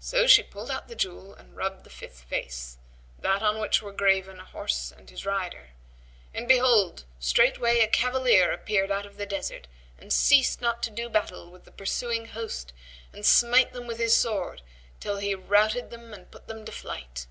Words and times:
So 0.00 0.26
she 0.26 0.42
pulled 0.42 0.72
out 0.72 0.88
the 0.88 0.96
jewel 0.96 1.36
and 1.36 1.54
rubbed 1.56 1.84
the 1.84 1.88
fifth 1.88 2.22
face, 2.22 2.78
that 3.20 3.42
on 3.44 3.60
which 3.60 3.80
were 3.80 3.92
graven 3.92 4.40
a 4.40 4.44
horse 4.44 4.90
and 4.90 5.08
his 5.08 5.24
rider, 5.24 5.68
and 6.34 6.48
behold, 6.48 7.04
straightway 7.20 7.78
a 7.78 7.86
cavalier 7.86 8.50
appeared 8.50 8.90
out 8.90 9.06
of 9.06 9.18
the 9.18 9.24
desert 9.24 9.68
and 10.00 10.12
ceased 10.12 10.60
not 10.60 10.82
to 10.82 10.90
do 10.90 11.08
battle 11.08 11.48
with 11.48 11.64
the 11.64 11.70
pursuing 11.70 12.26
host 12.26 12.72
and 13.12 13.24
smite 13.24 13.72
them 13.72 13.86
with 13.86 13.98
the 13.98 14.08
sword, 14.08 14.62
till 14.98 15.18
he 15.18 15.32
routed 15.32 15.90
them 15.90 16.12
and 16.12 16.32
put 16.32 16.48
them 16.48 16.64
to 16.64 16.72
flight. 16.72 17.28